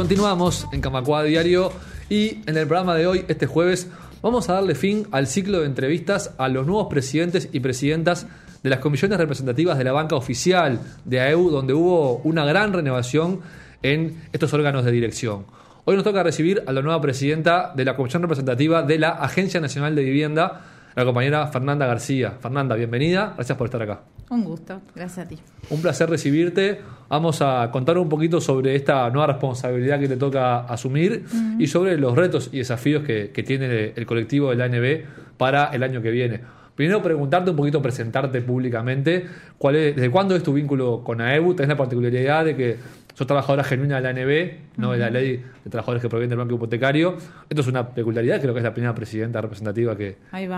[0.00, 1.74] Continuamos en Camacua Diario
[2.08, 3.86] y en el programa de hoy, este jueves,
[4.22, 8.26] vamos a darle fin al ciclo de entrevistas a los nuevos presidentes y presidentas
[8.62, 13.40] de las comisiones representativas de la banca oficial de AEU, donde hubo una gran renovación
[13.82, 15.44] en estos órganos de dirección.
[15.84, 19.60] Hoy nos toca recibir a la nueva presidenta de la comisión representativa de la Agencia
[19.60, 20.62] Nacional de Vivienda,
[20.94, 22.32] la compañera Fernanda García.
[22.40, 24.00] Fernanda, bienvenida, gracias por estar acá.
[24.30, 25.38] Un gusto, gracias a ti.
[25.70, 26.80] Un placer recibirte.
[27.08, 31.24] Vamos a contar un poquito sobre esta nueva responsabilidad que te toca asumir
[31.58, 35.82] y sobre los retos y desafíos que, tiene el colectivo de la ANB para el
[35.82, 36.40] año que viene.
[36.76, 39.26] Primero preguntarte un poquito, presentarte públicamente,
[39.58, 42.76] cuál es, desde cuándo es tu vínculo con AEBU, tenés la particularidad de que
[43.20, 46.38] sos trabajadora genuina de la ANB, no de la ley de trabajadores que provienen del
[46.38, 47.18] banco hipotecario.
[47.50, 50.16] Esto es una peculiaridad, creo que es la primera presidenta representativa que,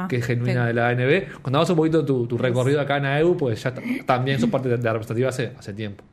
[0.08, 1.42] que es genuina de la ANB.
[1.42, 3.74] Cuando un poquito tu, tu recorrido acá en AEBU, pues ya
[4.06, 6.04] también sos parte de la representativa hace, hace tiempo.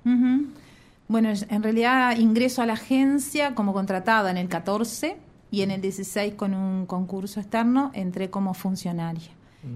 [1.07, 5.17] Bueno, en realidad ingreso a la agencia como contratada en el 14
[5.51, 9.29] y en el 16 con un concurso externo entré como funcionaria.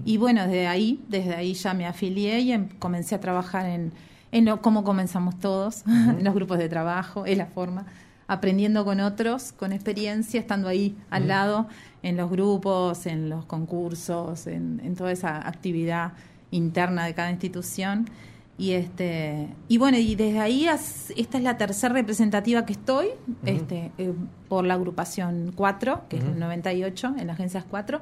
[0.04, 3.92] Y bueno, desde ahí, desde ahí ya me afilié y em, comencé a trabajar en,
[4.34, 7.86] en lo, cómo comenzamos todos, en los grupos de trabajo, es la forma,
[8.26, 11.68] aprendiendo con otros, con experiencia, estando ahí al lado,
[12.02, 16.14] en los grupos, en los concursos, en, toda esa actividad
[16.50, 18.10] interna de cada institución.
[18.58, 23.08] Y este y bueno, y desde ahí esta es la tercera representativa que estoy,
[23.44, 24.12] este eh,
[24.48, 28.00] por la agrupación 4, que es el 98 en las agencias 4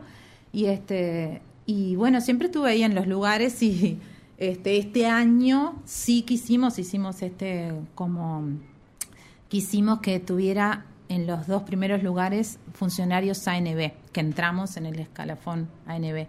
[0.53, 3.99] y este y bueno, siempre estuve ahí en los lugares y
[4.51, 8.43] este, este año sí quisimos, hicimos este como
[9.47, 15.69] quisimos que tuviera en los dos primeros lugares funcionarios ANB, que entramos en el escalafón
[15.87, 16.27] ANB.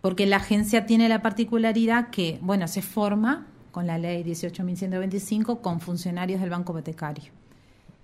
[0.00, 5.80] Porque la agencia tiene la particularidad que, bueno, se forma con la ley 18.125 con
[5.80, 7.30] funcionarios del Banco Hipotecario.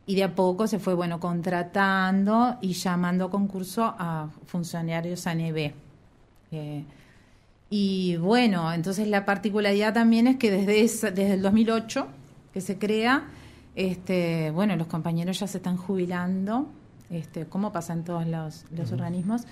[0.06, 5.72] Y de a poco se fue, bueno, contratando y llamando a concurso a funcionarios ANB.
[6.52, 6.84] Eh,
[7.74, 12.06] y bueno, entonces la particularidad también es que desde, desde el 2008
[12.52, 13.24] que se crea,
[13.74, 16.68] este, bueno, los compañeros ya se están jubilando,
[17.08, 19.44] este, como pasa en todos los, organismos,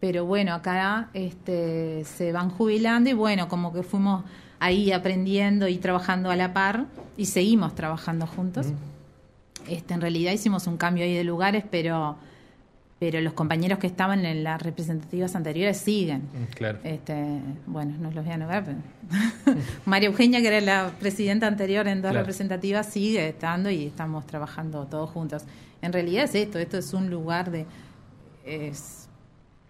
[0.00, 4.24] pero bueno, acá este, se van jubilando y bueno, como que fuimos
[4.58, 6.86] ahí aprendiendo y trabajando a la par
[7.16, 8.72] y seguimos trabajando juntos.
[9.68, 12.16] este, en realidad hicimos un cambio ahí de lugares, pero
[12.98, 16.22] pero los compañeros que estaban en las representativas anteriores siguen.
[16.22, 16.78] Mm, claro.
[16.82, 17.14] Este,
[17.66, 18.78] bueno, no los voy a nombrar, pero
[19.86, 24.86] María Eugenia, que era la presidenta anterior en dos representativas, sigue estando y estamos trabajando
[24.86, 25.44] todos juntos.
[25.80, 27.66] En realidad es esto, esto es un lugar de
[28.44, 29.08] es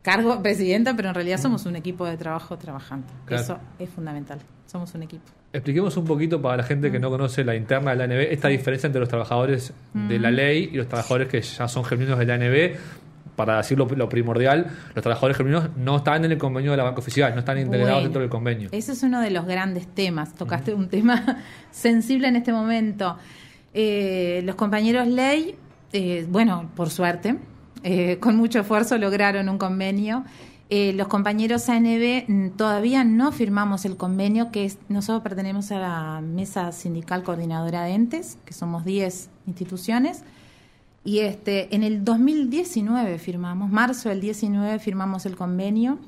[0.00, 3.08] cargo presidenta, pero en realidad somos un equipo de trabajo trabajando.
[3.28, 4.38] Eso es fundamental.
[4.66, 5.24] Somos un equipo.
[5.52, 8.48] Expliquemos un poquito para la gente que no conoce la interna de la ANB, esta
[8.48, 10.34] diferencia entre los trabajadores de la mm.
[10.34, 12.76] ley y los trabajadores que ya son genuinos de la ANB
[13.38, 14.66] para decir lo, primordial,
[14.96, 18.02] los trabajadores genuinos no están en el convenio de la banca oficial, no están integrados
[18.02, 18.68] dentro del convenio.
[18.72, 20.34] Ese es uno de los grandes temas.
[20.34, 21.38] Tocaste un tema
[21.70, 23.16] sensible en este momento.
[23.74, 25.54] Eh, los compañeros ley,
[25.92, 27.38] eh, bueno, por suerte,
[27.84, 30.24] eh, con mucho esfuerzo lograron un convenio.
[30.68, 36.20] los compañeros ANB mm, todavía no firmamos el convenio, que es, nosotros pertenecemos a la
[36.22, 40.24] Mesa Sindical Coordinadora de Entes, que somos 10 instituciones.
[41.08, 45.98] Y este, en el 2019 firmamos, marzo del 19 firmamos el convenio,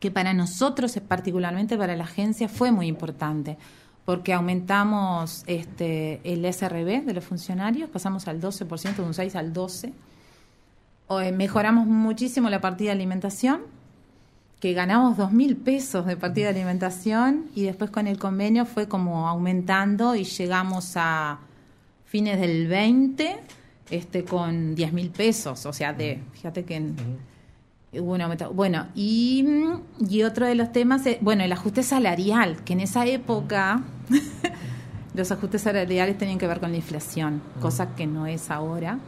[0.00, 3.56] que para nosotros, particularmente para la agencia, fue muy importante,
[4.04, 9.52] porque aumentamos este, el SRB de los funcionarios, pasamos al 12%, de un 6 al
[9.52, 9.92] 12%,
[11.22, 13.60] eh, mejoramos muchísimo la partida de alimentación,
[14.58, 18.88] que ganamos dos mil pesos de partida de alimentación y después con el convenio fue
[18.88, 21.38] como aumentando y llegamos a
[22.06, 23.38] fines del 20
[23.90, 26.96] este, con 10 mil pesos, o sea, de, fíjate que en,
[27.92, 29.44] Bueno, y,
[30.08, 33.82] y, otro de los temas, es, bueno, el ajuste salarial, que en esa época
[35.14, 38.98] los ajustes salariales tenían que ver con la inflación, cosa que no es ahora.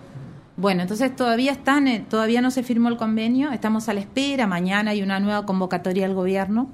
[0.57, 4.47] Bueno, entonces todavía están, eh, todavía no se firmó el convenio, estamos a la espera,
[4.47, 6.69] mañana hay una nueva convocatoria al gobierno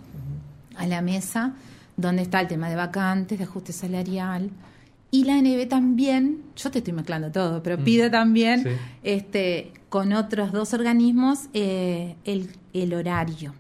[0.77, 1.53] a la mesa,
[1.97, 4.51] donde está el tema de vacantes, de ajuste salarial,
[5.15, 7.85] y la NB también, yo te estoy mezclando todo, pero mm.
[7.85, 8.65] pide también
[9.05, 13.55] este, con otros dos organismos eh, el, horario.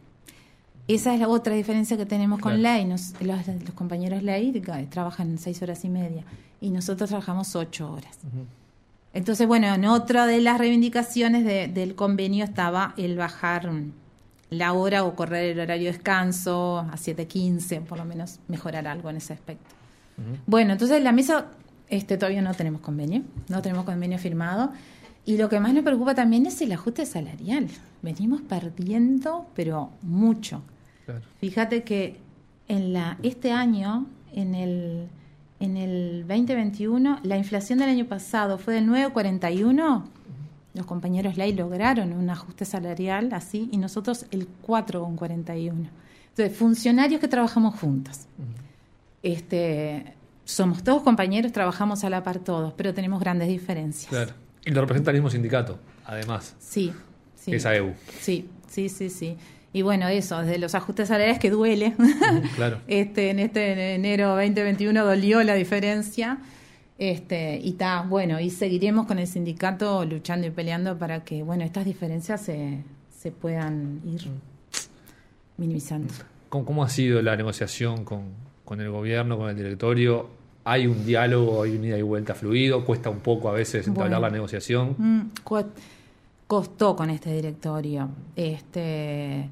[0.88, 2.84] Esa es la otra diferencia que tenemos con ley.
[2.86, 3.14] los,
[3.76, 4.60] compañeros ley
[4.90, 6.24] trabajan seis horas y media
[6.60, 8.18] y nosotros trabajamos ocho horas.
[9.12, 13.70] Entonces, bueno, en otra de las reivindicaciones del convenio estaba el bajar
[14.50, 19.08] la hora o correr el horario de descanso a 7.15, por lo menos mejorar algo
[19.08, 19.83] en ese aspecto.
[20.46, 21.46] Bueno, entonces la mesa
[21.88, 24.72] este, todavía no tenemos convenio, no tenemos convenio firmado.
[25.26, 27.68] Y lo que más nos preocupa también es el ajuste salarial.
[28.02, 30.62] Venimos perdiendo, pero mucho.
[31.40, 32.18] Fíjate que
[32.68, 35.08] en la, este año, en el,
[35.60, 40.04] en el 2021, la inflación del año pasado fue del 9,41.
[40.74, 45.88] Los compañeros LAI lograron un ajuste salarial así y nosotros el 4,41.
[46.30, 48.26] Entonces, funcionarios que trabajamos juntos.
[49.24, 50.04] Este,
[50.44, 54.10] somos todos compañeros, trabajamos a la par todos, pero tenemos grandes diferencias.
[54.10, 54.32] Claro.
[54.66, 56.54] Y lo representa el mismo sindicato, además.
[56.58, 56.92] Sí,
[57.34, 57.54] sí.
[57.54, 57.94] Esa EU.
[58.20, 59.38] Sí, sí, sí, sí.
[59.72, 61.94] Y bueno, eso, desde los ajustes salariales que duele.
[62.54, 62.82] Claro.
[62.86, 66.38] este, en este enero 2021 dolió la diferencia.
[66.98, 71.64] Este, y está, bueno, y seguiremos con el sindicato luchando y peleando para que, bueno,
[71.64, 72.84] estas diferencias se,
[73.18, 74.28] se puedan ir
[75.56, 76.12] minimizando.
[76.50, 80.28] ¿Cómo, ¿Cómo, ha sido la negociación con, con el gobierno, con el directorio?
[80.64, 82.84] ¿Hay un diálogo, hay un ida y vuelta fluido?
[82.84, 84.94] ¿Cuesta un poco a veces entablar la negociación?
[84.96, 85.20] Mm,
[86.46, 88.08] costó con este directorio.
[88.36, 89.48] Este,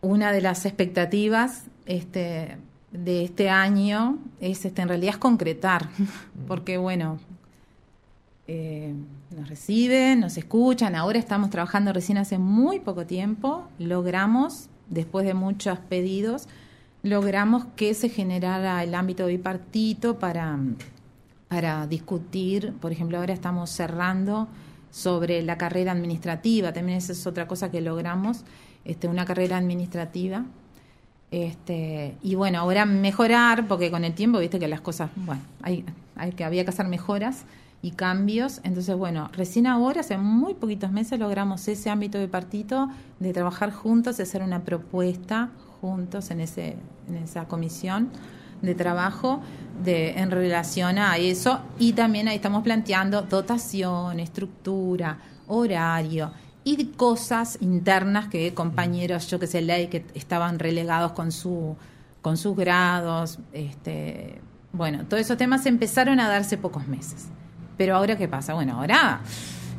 [0.00, 2.56] una de las expectativas este,
[2.92, 5.88] de este año es este, en realidad es concretar,
[6.48, 7.18] porque bueno,
[8.46, 8.94] eh,
[9.36, 15.34] nos reciben, nos escuchan, ahora estamos trabajando recién hace muy poco tiempo, logramos, después de
[15.34, 16.46] muchos pedidos,
[17.04, 20.58] logramos que se generara el ámbito bipartito para,
[21.48, 24.48] para discutir, por ejemplo, ahora estamos cerrando
[24.90, 28.44] sobre la carrera administrativa, también esa es otra cosa que logramos,
[28.86, 30.46] este, una carrera administrativa.
[31.30, 35.84] Este, y bueno, ahora mejorar, porque con el tiempo, viste que las cosas, bueno, hay,
[36.16, 37.44] hay que, había que hacer mejoras
[37.82, 38.60] y cambios.
[38.62, 43.72] Entonces, bueno, recién ahora, hace muy poquitos meses, logramos ese ámbito de partido de trabajar
[43.72, 45.50] juntos, de hacer una propuesta
[45.84, 46.76] juntos en, ese,
[47.08, 48.08] en esa comisión
[48.62, 49.42] de trabajo
[49.84, 56.30] de, en relación a eso y también ahí estamos planteando dotación, estructura, horario
[56.64, 61.76] y cosas internas que compañeros, yo que sé, ley que estaban relegados con su
[62.22, 64.40] con sus grados, este,
[64.72, 67.26] bueno, todos esos temas empezaron a darse pocos meses.
[67.76, 68.54] Pero ahora qué pasa?
[68.54, 69.20] Bueno, ahora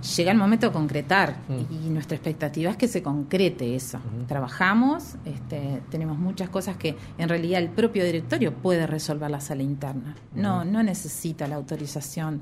[0.05, 1.73] llega el momento de concretar mm.
[1.73, 3.99] y nuestra expectativa es que se concrete eso.
[4.27, 9.63] Trabajamos, este, tenemos muchas cosas que en realidad el propio directorio puede resolver la sala
[9.63, 10.15] interna.
[10.33, 12.41] No, no necesita la autorización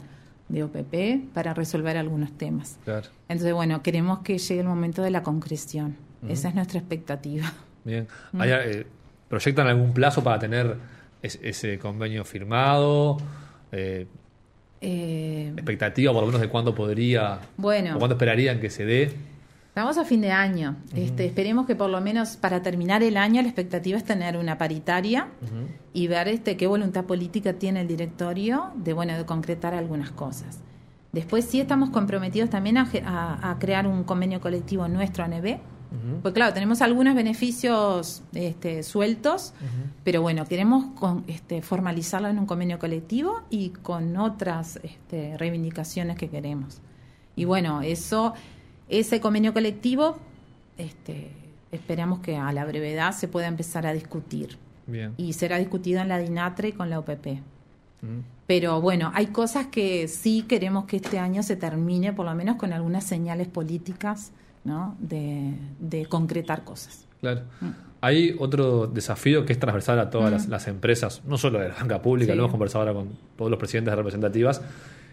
[0.49, 2.77] de OPP para resolver algunos temas.
[3.27, 5.95] Entonces, bueno, queremos que llegue el momento de la concreción.
[6.27, 7.51] Esa es nuestra expectativa.
[7.83, 8.07] Bien.
[8.41, 8.85] Eh,
[9.27, 10.77] ¿Proyectan algún plazo para tener
[11.21, 13.17] ese convenio firmado?
[13.71, 14.07] Eh,
[14.83, 19.13] eh, expectativa por lo menos de cuándo podría bueno, o cuándo esperarían que se dé.
[19.69, 20.75] Estamos a fin de año.
[20.93, 24.57] este, esperemos que por lo menos para terminar el año la expectativa es tener una
[24.59, 25.29] paritaria
[25.93, 30.59] y ver este qué voluntad política tiene el directorio de bueno de concretar algunas cosas.
[31.13, 35.59] Después sí estamos comprometidos también a, crear un convenio colectivo nuestro ANB
[36.21, 39.53] pues claro, tenemos algunos beneficios este, sueltos,
[40.03, 40.85] pero bueno, queremos
[41.27, 46.81] este, formalizarlo en un convenio colectivo y con otras este, reivindicaciones que queremos.
[47.35, 48.33] Y bueno, eso,
[48.89, 50.17] ese convenio colectivo,
[50.77, 51.31] este,
[51.71, 54.57] esperamos que a la brevedad se pueda empezar a discutir.
[55.15, 57.39] Y será discutido en la DINATRE y con la OPP.
[58.47, 62.57] Pero bueno, hay cosas que sí queremos que este año se termine, por lo menos
[62.57, 64.31] con algunas señales políticas
[64.63, 64.95] ¿no?
[64.99, 67.07] de, concretar cosas.
[67.21, 67.41] Claro.
[67.61, 67.69] Mm.
[68.01, 70.69] Hay otro desafío que es transversal a todas las, mm.
[70.69, 73.95] empresas, no solo de la banca pública, lo hemos conversado ahora con todos los presidentes
[73.95, 74.61] representativas,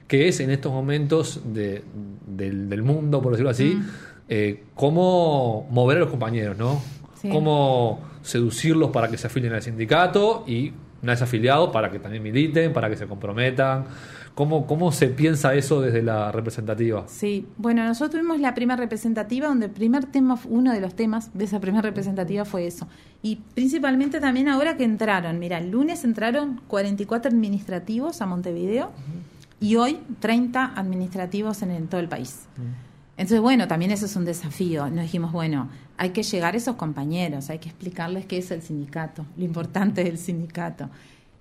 [0.09, 1.85] que es en estos momentos de,
[2.27, 3.89] del, mundo, por decirlo así, mm.
[4.29, 6.83] eh, cómo mover a los compañeros, ¿no?
[7.31, 12.23] Cómo seducirlos para que se afilien al sindicato y una vez afiliados para que también
[12.23, 13.85] militen, para que se comprometan.
[14.35, 17.05] ¿Cómo, ¿Cómo se piensa eso desde la representativa?
[17.09, 21.37] Sí, bueno, nosotros tuvimos la primera representativa donde el primer tema, uno de los temas
[21.37, 22.87] de esa primera representativa fue eso.
[23.23, 28.93] Y principalmente también ahora que entraron, mira, el lunes entraron 44 administrativos a Montevideo
[29.61, 32.47] y hoy 30 administrativos en, todo el país.
[33.17, 34.89] Entonces, bueno, también eso es un desafío.
[34.89, 35.69] Nos dijimos, bueno,
[35.99, 40.03] hay que llegar a esos compañeros, hay que explicarles qué es el sindicato, lo importante
[40.03, 40.89] del sindicato.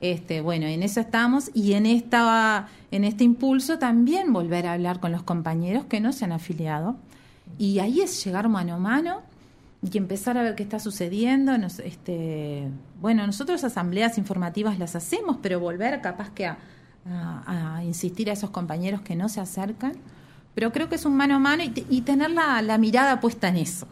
[0.02, 5.00] Este, bueno, en eso estamos y en esta, en este impulso también volver a hablar
[5.02, 6.96] con los compañeros que no se han afiliado.
[7.58, 9.22] Y ahí es llegar mano a mano
[9.82, 11.54] y empezar a ver qué está sucediendo.
[11.84, 12.70] este,
[13.02, 16.58] bueno, nosotros asambleas informativas las hacemos, pero volver capaz que a,
[17.84, 19.94] insistir a esos compañeros que no se acercan.
[20.56, 23.88] Pero creo que es un mano a mano y, tener la, mirada puesta en eso.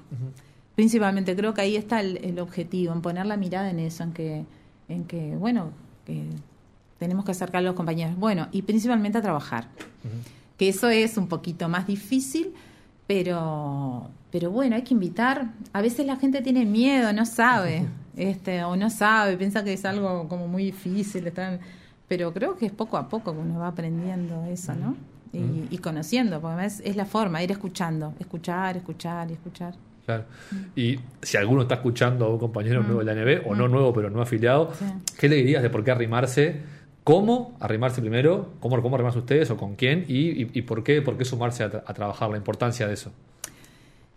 [0.76, 4.14] Principalmente creo que ahí está el, el, objetivo, en poner la mirada en eso, en
[4.14, 4.46] que,
[4.88, 5.72] en que bueno,
[7.00, 8.18] tenemos que acercar a los compañeros.
[8.18, 9.68] Bueno, y principalmente a trabajar.
[10.58, 12.54] Que eso es un poquito más difícil,
[13.06, 15.52] pero, pero bueno, hay que invitar.
[15.74, 17.86] A veces la gente tiene miedo, no sabe,
[18.16, 21.32] este, o no sabe, piensa que es algo como muy difícil.
[22.08, 24.96] pero creo que es poco a poco que uno va aprendiendo eso, ¿no?
[25.34, 29.76] Y, conociendo, porque es, es la forma, ir escuchando, escuchar, escuchar y escuchar.
[30.08, 30.24] Claro.
[30.74, 33.92] Y si alguno está escuchando a un compañero nuevo de la NB, o no nuevo,
[33.94, 34.72] pero no afiliado,
[35.20, 36.62] ¿qué le dirías de por qué arrimarse?
[37.04, 38.54] ¿Cómo arrimarse primero?
[38.62, 40.06] ¿Cómo, cómo arrimarse ustedes o con quién?
[40.08, 42.30] ¿Y, por, qué, por qué sumarse a, trabajar?
[42.30, 43.12] La importancia de eso.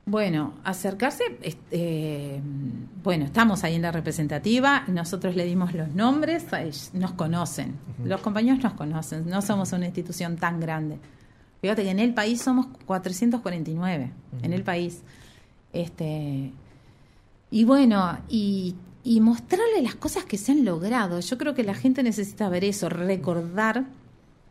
[0.07, 2.41] Bueno, acercarse, este,
[3.03, 6.47] bueno, estamos ahí en la representativa, nosotros le dimos los nombres,
[6.93, 10.99] nos conocen, los compañeros nos conocen, no somos una institución tan grande.
[11.61, 15.03] Fíjate que en el país somos 449, en el país.
[15.73, 16.53] Este,
[17.51, 18.77] y bueno, y,
[19.21, 21.21] mostrarle las cosas que se han logrado.
[21.21, 23.85] Yo creo que la gente necesita ver eso, recordar,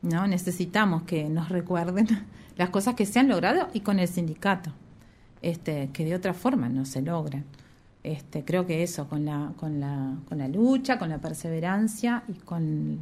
[0.01, 0.27] ¿no?
[0.27, 2.07] Necesitamos que nos recuerden
[2.57, 4.71] las cosas que se han logrado y con el sindicato,
[5.41, 7.45] este, que de otra forma no se logran.
[8.03, 12.33] Este, creo que eso, con la, con la, con la lucha, con la perseverancia y
[12.33, 12.99] con,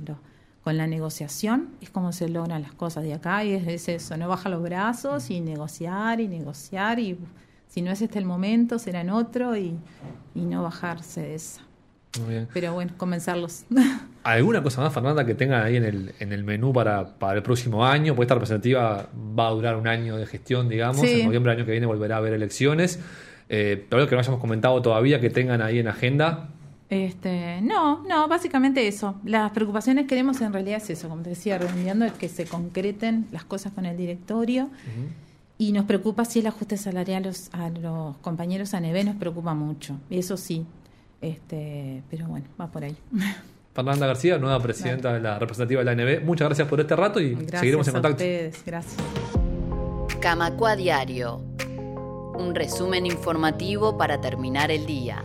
[0.63, 4.17] con la negociación, es como se logran las cosas de acá y es, es eso,
[4.17, 7.17] no bajar los brazos y negociar y negociar y
[7.67, 9.77] si no es este el momento, será en otro y,
[10.35, 11.61] no bajarse de esa.
[12.19, 12.47] Muy bien.
[12.53, 13.65] Pero bueno, comenzarlos.
[14.23, 17.43] ¿Alguna cosa más, Fernanda, que tengan ahí en el, en el menú para, para el
[17.43, 18.15] próximo año?
[18.15, 21.03] Pues esta representativa va a durar un año de gestión, digamos.
[21.03, 22.99] En noviembre del año que viene volverá a haber elecciones.
[23.49, 26.49] Eh, pero que no hayamos comentado todavía, que tengan ahí en agenda.
[26.89, 29.15] Este, no, no, básicamente eso.
[29.25, 32.45] Las preocupaciones que queremos en realidad es eso, como te decía, redondeando, es que se
[32.45, 34.69] concreten las cosas con el directorio.
[35.57, 39.53] Y nos preocupa si el ajuste salarial a los, a los compañeros ANB, nos preocupa
[39.55, 39.97] mucho.
[40.09, 40.65] Eso sí,
[41.21, 42.95] este, pero bueno, va por ahí.
[43.73, 46.25] Fernanda García, nueva presidenta de la representativa de la ANB.
[46.25, 48.23] Muchas gracias por este rato y seguiremos en contacto.
[48.23, 48.97] A ustedes, gracias.
[50.19, 51.41] Camacua Diario.
[52.37, 55.23] Un resumen informativo para terminar el día.